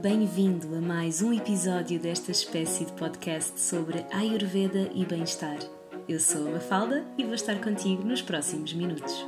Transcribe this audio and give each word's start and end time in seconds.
Bem-vindo 0.00 0.76
a 0.76 0.80
mais 0.80 1.22
um 1.22 1.32
episódio 1.32 1.98
desta 1.98 2.30
espécie 2.30 2.84
de 2.84 2.92
podcast 2.92 3.58
sobre 3.58 4.04
Ayurveda 4.12 4.90
e 4.94 5.06
bem-estar. 5.06 5.58
Eu 6.06 6.20
sou 6.20 6.48
a 6.48 6.50
Mafalda 6.50 7.06
e 7.16 7.24
vou 7.24 7.32
estar 7.32 7.58
contigo 7.62 8.04
nos 8.04 8.20
próximos 8.20 8.74
minutos. 8.74 9.26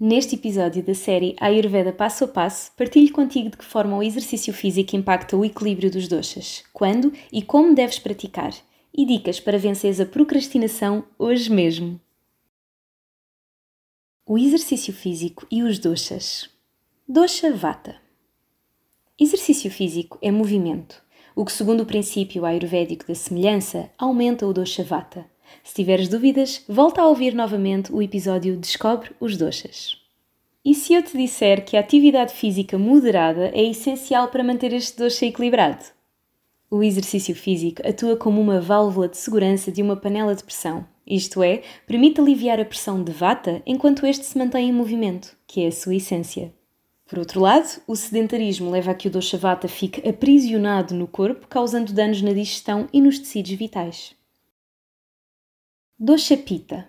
Neste 0.00 0.34
episódio 0.34 0.82
da 0.82 0.94
série 0.94 1.36
Ayurveda 1.38 1.92
Passo 1.92 2.24
a 2.24 2.28
Passo, 2.28 2.72
partilho 2.74 3.12
contigo 3.12 3.50
de 3.50 3.58
que 3.58 3.64
forma 3.64 3.98
o 3.98 4.02
exercício 4.02 4.54
físico 4.54 4.96
impacta 4.96 5.36
o 5.36 5.44
equilíbrio 5.44 5.90
dos 5.90 6.08
doshas, 6.08 6.64
quando 6.72 7.12
e 7.30 7.42
como 7.42 7.74
deves 7.74 7.98
praticar, 7.98 8.54
e 8.96 9.04
dicas 9.04 9.38
para 9.38 9.58
venceres 9.58 10.00
a 10.00 10.06
procrastinação 10.06 11.04
hoje 11.18 11.52
mesmo. 11.52 12.00
O 14.24 14.38
exercício 14.38 14.94
físico 14.94 15.44
e 15.50 15.64
os 15.64 15.80
doshas. 15.80 16.48
Dosha 17.08 17.52
Vata. 17.52 17.96
Exercício 19.18 19.68
físico 19.68 20.16
é 20.22 20.30
movimento, 20.30 21.02
o 21.34 21.44
que, 21.44 21.50
segundo 21.50 21.80
o 21.80 21.86
princípio 21.86 22.44
ayurvédico 22.44 23.04
da 23.04 23.16
semelhança, 23.16 23.90
aumenta 23.98 24.46
o 24.46 24.52
dosha 24.52 24.84
Vata. 24.84 25.26
Se 25.64 25.74
tiveres 25.74 26.08
dúvidas, 26.08 26.64
volta 26.68 27.02
a 27.02 27.08
ouvir 27.08 27.34
novamente 27.34 27.92
o 27.92 28.00
episódio 28.00 28.56
Descobre 28.56 29.10
os 29.18 29.36
doshas. 29.36 29.98
E 30.64 30.72
se 30.72 30.94
eu 30.94 31.02
te 31.02 31.18
disser 31.18 31.64
que 31.64 31.76
a 31.76 31.80
atividade 31.80 32.32
física 32.32 32.78
moderada 32.78 33.50
é 33.52 33.64
essencial 33.64 34.28
para 34.28 34.44
manter 34.44 34.72
este 34.72 34.98
dosha 34.98 35.26
equilibrado? 35.26 35.84
O 36.74 36.82
exercício 36.82 37.34
físico 37.34 37.86
atua 37.86 38.16
como 38.16 38.40
uma 38.40 38.58
válvula 38.58 39.06
de 39.06 39.18
segurança 39.18 39.70
de 39.70 39.82
uma 39.82 39.94
panela 39.94 40.34
de 40.34 40.42
pressão, 40.42 40.86
isto 41.06 41.42
é, 41.42 41.60
permite 41.86 42.18
aliviar 42.18 42.58
a 42.58 42.64
pressão 42.64 43.04
de 43.04 43.12
vata 43.12 43.62
enquanto 43.66 44.06
este 44.06 44.24
se 44.24 44.38
mantém 44.38 44.70
em 44.70 44.72
movimento, 44.72 45.36
que 45.46 45.64
é 45.64 45.66
a 45.66 45.70
sua 45.70 45.96
essência. 45.96 46.50
Por 47.06 47.18
outro 47.18 47.42
lado, 47.42 47.68
o 47.86 47.94
sedentarismo 47.94 48.70
leva 48.70 48.92
a 48.92 48.94
que 48.94 49.06
o 49.06 49.10
dosha 49.10 49.36
vata 49.36 49.68
fique 49.68 50.08
aprisionado 50.08 50.94
no 50.94 51.06
corpo, 51.06 51.46
causando 51.46 51.92
danos 51.92 52.22
na 52.22 52.32
digestão 52.32 52.88
e 52.90 53.02
nos 53.02 53.18
tecidos 53.18 53.52
vitais. 53.52 54.14
Dosha 55.98 56.38
Pitta 56.38 56.88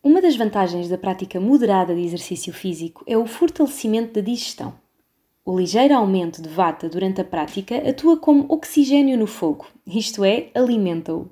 Uma 0.00 0.22
das 0.22 0.36
vantagens 0.36 0.88
da 0.88 0.96
prática 0.96 1.40
moderada 1.40 1.92
de 1.92 2.02
exercício 2.02 2.52
físico 2.52 3.02
é 3.08 3.18
o 3.18 3.26
fortalecimento 3.26 4.12
da 4.12 4.20
digestão. 4.20 4.80
O 5.44 5.58
ligeiro 5.58 5.94
aumento 5.94 6.40
de 6.40 6.48
vata 6.48 6.88
durante 6.88 7.20
a 7.20 7.24
prática 7.24 7.76
atua 7.88 8.16
como 8.16 8.46
oxigênio 8.48 9.18
no 9.18 9.26
fogo, 9.26 9.66
isto 9.84 10.22
é, 10.22 10.50
alimenta-o. 10.54 11.28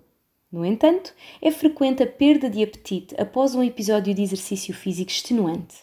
No 0.50 0.66
entanto, 0.66 1.14
é 1.40 1.52
frequente 1.52 2.02
a 2.02 2.06
perda 2.08 2.50
de 2.50 2.60
apetite 2.60 3.14
após 3.16 3.54
um 3.54 3.62
episódio 3.62 4.12
de 4.12 4.20
exercício 4.20 4.74
físico 4.74 5.12
extenuante. 5.12 5.76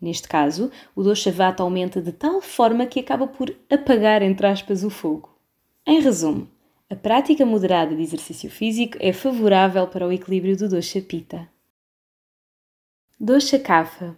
Neste 0.00 0.26
caso, 0.26 0.72
o 0.96 1.04
dosha 1.04 1.30
vata 1.30 1.62
aumenta 1.62 2.02
de 2.02 2.10
tal 2.10 2.40
forma 2.40 2.84
que 2.84 2.98
acaba 2.98 3.28
por 3.28 3.54
apagar, 3.70 4.22
entre 4.22 4.48
aspas, 4.48 4.82
o 4.82 4.90
fogo. 4.90 5.30
Em 5.86 6.00
resumo, 6.00 6.48
a 6.90 6.96
prática 6.96 7.46
moderada 7.46 7.94
de 7.94 8.02
exercício 8.02 8.50
físico 8.50 8.98
é 8.98 9.12
favorável 9.12 9.86
para 9.86 10.06
o 10.06 10.12
equilíbrio 10.12 10.56
do 10.56 10.68
dosha 10.68 11.00
pitta. 11.00 11.48
Dosha 13.20 13.58
kapha 13.58 14.16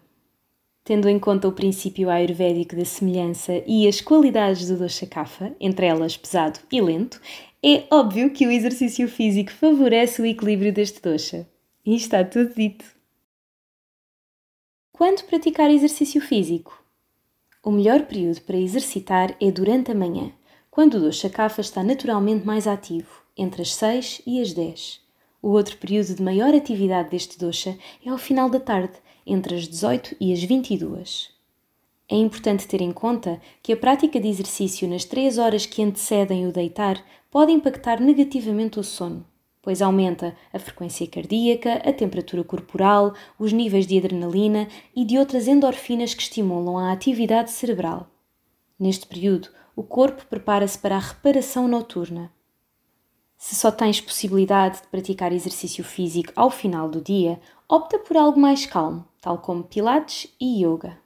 tendo 0.90 1.08
em 1.08 1.20
conta 1.20 1.46
o 1.46 1.52
princípio 1.52 2.10
ayurvédico 2.10 2.74
da 2.74 2.84
semelhança 2.84 3.62
e 3.64 3.86
as 3.86 4.00
qualidades 4.00 4.66
do 4.66 4.76
dosha 4.76 5.06
kapha, 5.06 5.54
entre 5.60 5.86
elas 5.86 6.16
pesado 6.16 6.58
e 6.68 6.80
lento, 6.80 7.20
é 7.62 7.84
óbvio 7.92 8.32
que 8.32 8.44
o 8.44 8.50
exercício 8.50 9.06
físico 9.06 9.52
favorece 9.52 10.20
o 10.20 10.26
equilíbrio 10.26 10.72
deste 10.72 11.00
dosha. 11.00 11.48
E 11.86 11.94
está 11.94 12.24
tudo 12.24 12.52
dito. 12.56 12.84
Quando 14.90 15.22
praticar 15.26 15.70
exercício 15.70 16.20
físico? 16.20 16.84
O 17.62 17.70
melhor 17.70 18.02
período 18.06 18.40
para 18.40 18.56
exercitar 18.56 19.36
é 19.40 19.48
durante 19.52 19.92
a 19.92 19.94
manhã, 19.94 20.32
quando 20.72 20.94
o 20.94 21.00
dosha 21.00 21.30
kapha 21.30 21.60
está 21.60 21.84
naturalmente 21.84 22.44
mais 22.44 22.66
ativo, 22.66 23.22
entre 23.36 23.62
as 23.62 23.72
6 23.74 24.22
e 24.26 24.42
as 24.42 24.52
10. 24.52 25.00
O 25.40 25.50
outro 25.50 25.76
período 25.76 26.16
de 26.16 26.22
maior 26.22 26.52
atividade 26.52 27.10
deste 27.10 27.38
dosha 27.38 27.78
é 28.04 28.10
ao 28.10 28.18
final 28.18 28.50
da 28.50 28.58
tarde, 28.58 28.94
entre 29.26 29.54
as 29.54 29.68
18 29.68 30.16
e 30.20 30.32
as 30.32 30.42
22. 30.42 31.30
É 32.08 32.16
importante 32.16 32.66
ter 32.66 32.80
em 32.80 32.92
conta 32.92 33.40
que 33.62 33.72
a 33.72 33.76
prática 33.76 34.18
de 34.20 34.26
exercício 34.26 34.88
nas 34.88 35.04
3 35.04 35.38
horas 35.38 35.64
que 35.64 35.82
antecedem 35.82 36.46
o 36.46 36.52
deitar 36.52 37.00
pode 37.30 37.52
impactar 37.52 38.00
negativamente 38.00 38.80
o 38.80 38.82
sono, 38.82 39.24
pois 39.62 39.80
aumenta 39.80 40.36
a 40.52 40.58
frequência 40.58 41.06
cardíaca, 41.06 41.74
a 41.74 41.92
temperatura 41.92 42.42
corporal, 42.42 43.14
os 43.38 43.52
níveis 43.52 43.86
de 43.86 43.96
adrenalina 43.96 44.66
e 44.94 45.04
de 45.04 45.18
outras 45.18 45.46
endorfinas 45.46 46.12
que 46.12 46.22
estimulam 46.22 46.78
a 46.78 46.92
atividade 46.92 47.52
cerebral. 47.52 48.10
Neste 48.76 49.06
período, 49.06 49.48
o 49.76 49.84
corpo 49.84 50.26
prepara-se 50.26 50.78
para 50.78 50.96
a 50.96 50.98
reparação 50.98 51.68
noturna. 51.68 52.32
Se 53.42 53.54
só 53.54 53.72
tens 53.72 54.02
possibilidade 54.02 54.82
de 54.82 54.88
praticar 54.88 55.32
exercício 55.32 55.82
físico 55.82 56.30
ao 56.36 56.50
final 56.50 56.90
do 56.90 57.00
dia, 57.00 57.40
opta 57.66 57.98
por 57.98 58.14
algo 58.14 58.38
mais 58.38 58.66
calmo, 58.66 59.02
tal 59.18 59.38
como 59.38 59.64
Pilates 59.64 60.28
e 60.38 60.62
Yoga. 60.62 60.98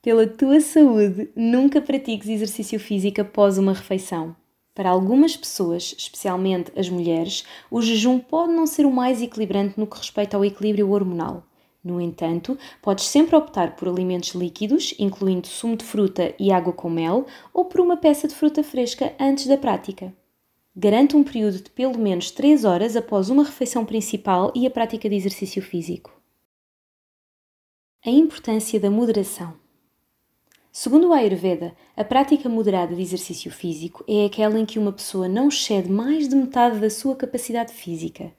Pela 0.00 0.26
tua 0.26 0.58
saúde, 0.58 1.30
nunca 1.36 1.82
pratiques 1.82 2.30
exercício 2.30 2.80
físico 2.80 3.20
após 3.20 3.58
uma 3.58 3.74
refeição. 3.74 4.34
Para 4.74 4.88
algumas 4.88 5.36
pessoas, 5.36 5.94
especialmente 5.98 6.72
as 6.74 6.88
mulheres, 6.88 7.44
o 7.70 7.82
jejum 7.82 8.18
pode 8.18 8.54
não 8.54 8.66
ser 8.66 8.86
o 8.86 8.90
mais 8.90 9.20
equilibrante 9.20 9.78
no 9.78 9.86
que 9.86 9.98
respeita 9.98 10.38
ao 10.38 10.46
equilíbrio 10.46 10.90
hormonal. 10.90 11.44
No 11.84 12.00
entanto, 12.00 12.56
podes 12.80 13.04
sempre 13.04 13.36
optar 13.36 13.76
por 13.76 13.86
alimentos 13.86 14.30
líquidos, 14.30 14.94
incluindo 14.98 15.46
sumo 15.46 15.76
de 15.76 15.84
fruta 15.84 16.34
e 16.38 16.50
água 16.50 16.72
com 16.72 16.88
mel, 16.88 17.26
ou 17.52 17.66
por 17.66 17.82
uma 17.82 17.98
peça 17.98 18.26
de 18.26 18.34
fruta 18.34 18.64
fresca 18.64 19.14
antes 19.20 19.46
da 19.46 19.58
prática. 19.58 20.14
Garante 20.78 21.16
um 21.16 21.24
período 21.24 21.62
de 21.62 21.70
pelo 21.70 21.96
menos 21.96 22.30
3 22.30 22.66
horas 22.66 22.96
após 22.96 23.30
uma 23.30 23.42
refeição 23.42 23.82
principal 23.82 24.52
e 24.54 24.66
a 24.66 24.70
prática 24.70 25.08
de 25.08 25.14
exercício 25.14 25.62
físico. 25.62 26.12
A 28.04 28.10
importância 28.10 28.78
da 28.78 28.90
moderação. 28.90 29.54
Segundo 30.70 31.08
o 31.08 31.12
Ayurveda, 31.14 31.74
a 31.96 32.04
prática 32.04 32.46
moderada 32.50 32.94
de 32.94 33.00
exercício 33.00 33.50
físico 33.50 34.04
é 34.06 34.26
aquela 34.26 34.60
em 34.60 34.66
que 34.66 34.78
uma 34.78 34.92
pessoa 34.92 35.26
não 35.26 35.48
excede 35.48 35.90
mais 35.90 36.28
de 36.28 36.36
metade 36.36 36.78
da 36.78 36.90
sua 36.90 37.16
capacidade 37.16 37.72
física. 37.72 38.30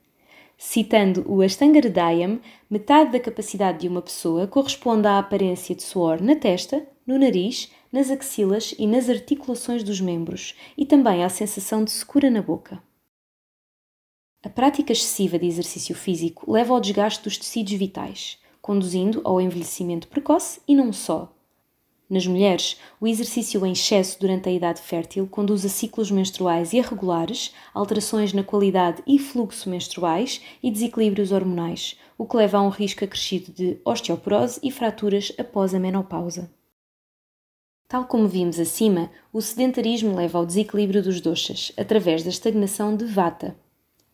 Citando 0.55 1.25
o 1.27 1.41
Ashtanga 1.41 1.79
Hridayam, 1.79 2.39
metade 2.69 3.13
da 3.13 3.19
capacidade 3.19 3.79
de 3.79 3.87
uma 3.87 4.03
pessoa 4.03 4.45
corresponde 4.45 5.07
à 5.07 5.17
aparência 5.17 5.73
de 5.73 5.81
suor 5.81 6.21
na 6.21 6.35
testa, 6.35 6.85
no 7.03 7.17
nariz, 7.17 7.71
nas 7.91 8.09
axilas 8.09 8.73
e 8.77 8.85
nas 8.85 9.09
articulações 9.09 9.83
dos 9.83 10.01
membros, 10.01 10.55
e 10.77 10.85
também 10.85 11.23
à 11.23 11.29
sensação 11.29 11.83
de 11.83 11.91
secura 11.91 12.29
na 12.29 12.41
boca. 12.41 12.81
A 14.43 14.49
prática 14.49 14.91
excessiva 14.91 15.37
de 15.37 15.45
exercício 15.45 15.95
físico 15.95 16.51
leva 16.51 16.73
ao 16.73 16.79
desgaste 16.79 17.23
dos 17.23 17.37
tecidos 17.37 17.73
vitais 17.73 18.39
conduzindo 18.67 19.21
ao 19.23 19.39
envelhecimento 19.39 20.09
precoce 20.09 20.59
e 20.67 20.75
não 20.75 20.91
só. 20.91 21.33
Nas 22.09 22.27
mulheres, 22.27 22.77
o 22.99 23.07
exercício 23.07 23.65
em 23.65 23.71
excesso 23.71 24.19
durante 24.19 24.49
a 24.49 24.51
idade 24.51 24.81
fértil 24.81 25.25
conduz 25.25 25.65
a 25.65 25.69
ciclos 25.69 26.11
menstruais 26.11 26.73
irregulares, 26.73 27.53
alterações 27.73 28.33
na 28.33 28.43
qualidade 28.43 29.01
e 29.07 29.17
fluxo 29.19 29.69
menstruais 29.69 30.41
e 30.61 30.69
desequilíbrios 30.69 31.31
hormonais, 31.31 31.97
o 32.17 32.25
que 32.25 32.35
leva 32.35 32.57
a 32.57 32.61
um 32.61 32.67
risco 32.67 33.05
acrescido 33.05 33.53
de 33.53 33.77
osteoporose 33.85 34.59
e 34.61 34.69
fraturas 34.69 35.31
após 35.37 35.73
a 35.73 35.79
menopausa. 35.79 36.56
Tal 37.87 38.05
como 38.05 38.27
vimos 38.27 38.59
acima, 38.59 39.09
o 39.31 39.41
sedentarismo 39.41 40.15
leva 40.15 40.37
ao 40.37 40.45
desequilíbrio 40.45 41.01
dos 41.01 41.21
doshas, 41.21 41.71
através 41.77 42.23
da 42.23 42.29
estagnação 42.29 42.95
de 42.95 43.05
vata, 43.05 43.55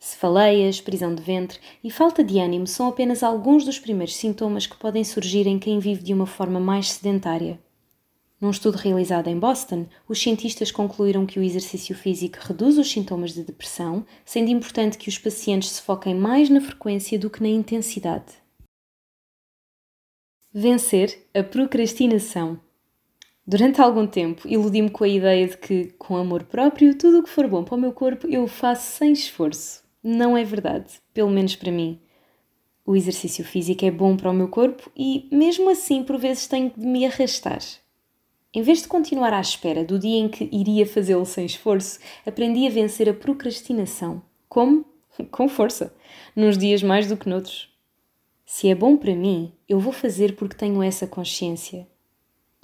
Cefaleias, 0.03 0.81
prisão 0.81 1.15
de 1.15 1.23
ventre 1.23 1.61
e 1.81 1.89
falta 1.89 2.21
de 2.21 2.37
ânimo 2.37 2.67
são 2.67 2.89
apenas 2.89 3.23
alguns 3.23 3.63
dos 3.63 3.79
primeiros 3.79 4.17
sintomas 4.17 4.67
que 4.67 4.75
podem 4.75 5.01
surgir 5.01 5.47
em 5.47 5.57
quem 5.57 5.79
vive 5.79 6.03
de 6.03 6.13
uma 6.13 6.25
forma 6.25 6.59
mais 6.59 6.91
sedentária. 6.91 7.57
Num 8.39 8.49
estudo 8.49 8.75
realizado 8.75 9.29
em 9.29 9.39
Boston, 9.39 9.85
os 10.05 10.21
cientistas 10.21 10.71
concluíram 10.71 11.25
que 11.25 11.39
o 11.39 11.41
exercício 11.41 11.95
físico 11.95 12.37
reduz 12.41 12.77
os 12.77 12.91
sintomas 12.91 13.33
de 13.33 13.43
depressão, 13.43 14.05
sendo 14.25 14.51
importante 14.51 14.97
que 14.97 15.07
os 15.07 15.17
pacientes 15.17 15.69
se 15.69 15.81
foquem 15.81 16.13
mais 16.13 16.49
na 16.49 16.59
frequência 16.59 17.17
do 17.17 17.29
que 17.29 17.41
na 17.41 17.47
intensidade. 17.47 18.33
Vencer 20.53 21.29
a 21.33 21.41
procrastinação. 21.41 22.59
Durante 23.45 23.81
algum 23.81 24.07
tempo, 24.07 24.47
iludi-me 24.47 24.89
com 24.89 25.03
a 25.03 25.07
ideia 25.07 25.45
de 25.47 25.57
que, 25.57 25.93
com 25.97 26.15
amor 26.15 26.43
próprio, 26.43 26.97
tudo 26.97 27.19
o 27.19 27.23
que 27.23 27.29
for 27.29 27.45
bom 27.45 27.61
para 27.61 27.75
o 27.75 27.79
meu 27.79 27.91
corpo 27.91 28.25
eu 28.27 28.47
faço 28.47 28.97
sem 28.97 29.11
esforço. 29.11 29.83
Não 30.01 30.37
é 30.37 30.45
verdade, 30.45 30.93
pelo 31.13 31.29
menos 31.29 31.53
para 31.55 31.71
mim. 31.71 31.99
O 32.85 32.95
exercício 32.95 33.43
físico 33.43 33.85
é 33.85 33.91
bom 33.91 34.15
para 34.15 34.31
o 34.31 34.33
meu 34.33 34.47
corpo 34.47 34.89
e, 34.95 35.27
mesmo 35.29 35.69
assim, 35.69 36.03
por 36.03 36.17
vezes 36.17 36.47
tenho 36.47 36.71
de 36.75 36.85
me 36.85 37.05
arrastar. 37.05 37.59
Em 38.53 38.61
vez 38.61 38.81
de 38.81 38.87
continuar 38.87 39.33
à 39.33 39.41
espera 39.41 39.83
do 39.83 39.99
dia 39.99 40.19
em 40.19 40.29
que 40.29 40.47
iria 40.49 40.85
fazê-lo 40.85 41.25
sem 41.25 41.45
esforço, 41.45 41.99
aprendi 42.25 42.65
a 42.65 42.69
vencer 42.69 43.09
a 43.09 43.13
procrastinação. 43.13 44.21
Como? 44.47 44.85
Com 45.31 45.49
força. 45.49 45.93
Nos 46.33 46.57
dias 46.57 46.81
mais 46.81 47.07
do 47.07 47.17
que 47.17 47.27
noutros. 47.27 47.69
Se 48.45 48.69
é 48.69 48.75
bom 48.75 48.95
para 48.95 49.15
mim, 49.15 49.51
eu 49.67 49.79
vou 49.79 49.91
fazer 49.91 50.35
porque 50.35 50.55
tenho 50.55 50.81
essa 50.81 51.07
consciência. 51.07 51.87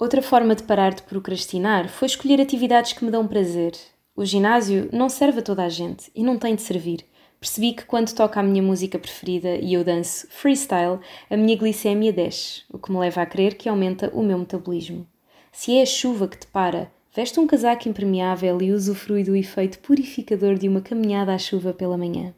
Outra 0.00 0.22
forma 0.22 0.54
de 0.54 0.62
parar 0.62 0.94
de 0.94 1.02
procrastinar 1.02 1.86
foi 1.90 2.06
escolher 2.06 2.40
atividades 2.40 2.94
que 2.94 3.04
me 3.04 3.10
dão 3.10 3.28
prazer. 3.28 3.72
O 4.16 4.24
ginásio 4.24 4.88
não 4.90 5.10
serve 5.10 5.40
a 5.40 5.42
toda 5.42 5.62
a 5.62 5.68
gente 5.68 6.10
e 6.14 6.24
não 6.24 6.38
tem 6.38 6.54
de 6.54 6.62
servir. 6.62 7.04
Percebi 7.38 7.74
que 7.74 7.84
quando 7.84 8.14
toca 8.14 8.40
a 8.40 8.42
minha 8.42 8.62
música 8.62 8.98
preferida 8.98 9.56
e 9.56 9.74
eu 9.74 9.84
danço 9.84 10.26
freestyle, 10.30 11.00
a 11.28 11.36
minha 11.36 11.54
glicémia 11.54 12.14
desce, 12.14 12.62
o 12.72 12.78
que 12.78 12.90
me 12.90 12.96
leva 12.96 13.20
a 13.20 13.26
crer 13.26 13.58
que 13.58 13.68
aumenta 13.68 14.10
o 14.14 14.22
meu 14.22 14.38
metabolismo. 14.38 15.06
Se 15.52 15.76
é 15.76 15.82
a 15.82 15.86
chuva 15.86 16.26
que 16.26 16.38
te 16.38 16.46
para, 16.46 16.90
veste 17.14 17.38
um 17.38 17.46
casaco 17.46 17.86
impermeável 17.86 18.62
e 18.62 18.72
usufrui 18.72 19.22
do 19.22 19.36
efeito 19.36 19.80
purificador 19.80 20.54
de 20.54 20.66
uma 20.66 20.80
caminhada 20.80 21.34
à 21.34 21.38
chuva 21.38 21.74
pela 21.74 21.98
manhã. 21.98 22.32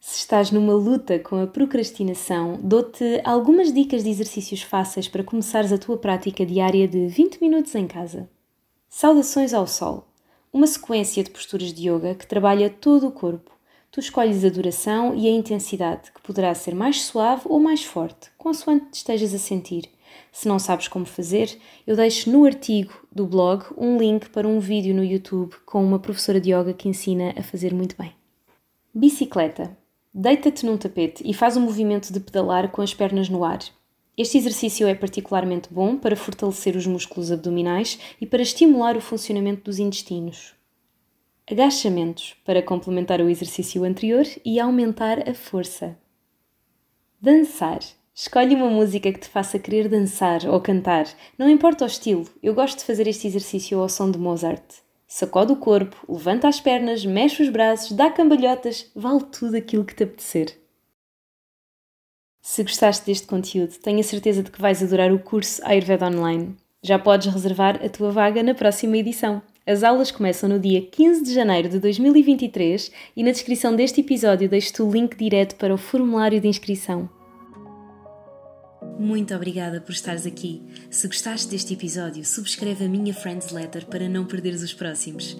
Se 0.00 0.20
estás 0.20 0.50
numa 0.50 0.74
luta 0.74 1.18
com 1.18 1.42
a 1.42 1.46
procrastinação, 1.46 2.58
dou-te 2.62 3.20
algumas 3.24 3.72
dicas 3.72 4.04
de 4.04 4.10
exercícios 4.10 4.62
fáceis 4.62 5.08
para 5.08 5.24
começares 5.24 5.72
a 5.72 5.78
tua 5.78 5.98
prática 5.98 6.46
diária 6.46 6.86
de 6.86 7.06
20 7.08 7.40
minutos 7.40 7.74
em 7.74 7.86
casa. 7.86 8.28
Saudações 8.88 9.52
ao 9.52 9.66
Sol 9.66 10.08
uma 10.52 10.66
sequência 10.66 11.22
de 11.22 11.30
posturas 11.30 11.72
de 11.72 11.88
yoga 11.88 12.14
que 12.14 12.26
trabalha 12.26 12.70
todo 12.70 13.06
o 13.06 13.12
corpo. 13.12 13.50
Tu 13.90 14.00
escolhes 14.00 14.44
a 14.44 14.48
duração 14.48 15.14
e 15.14 15.26
a 15.26 15.30
intensidade, 15.30 16.12
que 16.12 16.20
poderá 16.20 16.54
ser 16.54 16.74
mais 16.74 17.02
suave 17.02 17.42
ou 17.46 17.58
mais 17.58 17.84
forte, 17.84 18.30
consoante 18.36 18.86
estejas 18.92 19.32
a 19.32 19.38
sentir. 19.38 19.84
Se 20.32 20.48
não 20.48 20.58
sabes 20.58 20.88
como 20.88 21.06
fazer, 21.06 21.58
eu 21.86 21.96
deixo 21.96 22.30
no 22.30 22.44
artigo 22.44 22.92
do 23.12 23.26
blog 23.26 23.64
um 23.76 23.96
link 23.98 24.28
para 24.30 24.48
um 24.48 24.58
vídeo 24.58 24.94
no 24.94 25.04
YouTube 25.04 25.54
com 25.64 25.82
uma 25.82 25.98
professora 25.98 26.40
de 26.40 26.52
yoga 26.52 26.74
que 26.74 26.88
ensina 26.88 27.34
a 27.36 27.42
fazer 27.42 27.74
muito 27.74 27.96
bem. 27.96 28.12
Bicicleta. 28.94 29.76
Deita-te 30.20 30.66
num 30.66 30.76
tapete 30.76 31.22
e 31.24 31.32
faz 31.32 31.56
um 31.56 31.60
movimento 31.60 32.12
de 32.12 32.18
pedalar 32.18 32.72
com 32.72 32.82
as 32.82 32.92
pernas 32.92 33.28
no 33.28 33.44
ar. 33.44 33.60
Este 34.16 34.36
exercício 34.36 34.88
é 34.88 34.92
particularmente 34.92 35.72
bom 35.72 35.96
para 35.96 36.16
fortalecer 36.16 36.74
os 36.74 36.88
músculos 36.88 37.30
abdominais 37.30 38.00
e 38.20 38.26
para 38.26 38.42
estimular 38.42 38.96
o 38.96 39.00
funcionamento 39.00 39.62
dos 39.62 39.78
intestinos. 39.78 40.54
Agachamentos 41.48 42.34
para 42.44 42.60
complementar 42.60 43.20
o 43.20 43.28
exercício 43.28 43.84
anterior 43.84 44.26
e 44.44 44.58
aumentar 44.58 45.30
a 45.30 45.34
força. 45.34 45.96
Dançar. 47.22 47.78
Escolhe 48.12 48.56
uma 48.56 48.68
música 48.68 49.12
que 49.12 49.20
te 49.20 49.28
faça 49.28 49.56
querer 49.56 49.88
dançar 49.88 50.44
ou 50.46 50.60
cantar. 50.60 51.06
Não 51.38 51.48
importa 51.48 51.84
o 51.84 51.86
estilo, 51.86 52.28
eu 52.42 52.54
gosto 52.54 52.78
de 52.78 52.84
fazer 52.84 53.06
este 53.06 53.28
exercício 53.28 53.78
ao 53.78 53.88
som 53.88 54.10
de 54.10 54.18
Mozart. 54.18 54.87
Sacode 55.10 55.52
o 55.52 55.56
corpo, 55.56 55.96
levanta 56.06 56.46
as 56.46 56.60
pernas, 56.60 57.06
mexe 57.06 57.42
os 57.42 57.48
braços, 57.48 57.96
dá 57.96 58.10
cambalhotas, 58.10 58.90
vale 58.94 59.24
tudo 59.24 59.56
aquilo 59.56 59.82
que 59.82 59.94
te 59.94 60.04
apetecer. 60.04 60.54
Se 62.42 62.62
gostaste 62.62 63.06
deste 63.06 63.26
conteúdo, 63.26 63.72
tenho 63.82 64.00
a 64.00 64.02
certeza 64.02 64.42
de 64.42 64.50
que 64.50 64.60
vais 64.60 64.82
adorar 64.82 65.10
o 65.10 65.18
curso 65.18 65.62
Ayurveda 65.64 66.06
Online. 66.06 66.54
Já 66.82 66.98
podes 66.98 67.32
reservar 67.32 67.82
a 67.82 67.88
tua 67.88 68.10
vaga 68.10 68.42
na 68.42 68.54
próxima 68.54 68.98
edição. 68.98 69.40
As 69.66 69.82
aulas 69.82 70.10
começam 70.10 70.46
no 70.46 70.60
dia 70.60 70.82
15 70.82 71.24
de 71.24 71.32
janeiro 71.32 71.70
de 71.70 71.78
2023 71.78 72.92
e 73.16 73.24
na 73.24 73.30
descrição 73.30 73.74
deste 73.74 74.02
episódio 74.02 74.48
deixo-te 74.48 74.82
o 74.82 74.90
link 74.90 75.16
direto 75.16 75.56
para 75.56 75.72
o 75.72 75.78
formulário 75.78 76.38
de 76.38 76.48
inscrição. 76.48 77.08
Muito 78.98 79.34
obrigada 79.34 79.80
por 79.80 79.92
estares 79.92 80.26
aqui. 80.26 80.60
Se 80.90 81.06
gostaste 81.06 81.48
deste 81.48 81.72
episódio, 81.72 82.24
subscreve 82.24 82.84
a 82.84 82.88
minha 82.88 83.14
Friends 83.14 83.52
Letter 83.52 83.86
para 83.86 84.08
não 84.08 84.26
perderes 84.26 84.62
os 84.62 84.74
próximos. 84.74 85.36